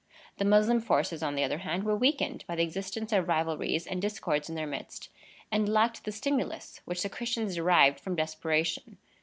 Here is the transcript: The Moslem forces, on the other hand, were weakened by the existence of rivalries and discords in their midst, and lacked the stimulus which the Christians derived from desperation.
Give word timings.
The 0.37 0.45
Moslem 0.45 0.81
forces, 0.81 1.21
on 1.21 1.35
the 1.35 1.43
other 1.43 1.59
hand, 1.59 1.83
were 1.83 1.95
weakened 1.95 2.43
by 2.47 2.55
the 2.55 2.63
existence 2.63 3.11
of 3.11 3.27
rivalries 3.27 3.85
and 3.85 4.01
discords 4.01 4.49
in 4.49 4.55
their 4.55 4.65
midst, 4.65 5.09
and 5.51 5.69
lacked 5.69 6.05
the 6.05 6.11
stimulus 6.11 6.81
which 6.85 7.03
the 7.03 7.07
Christians 7.09 7.53
derived 7.53 7.99
from 7.99 8.15
desperation. 8.15 8.97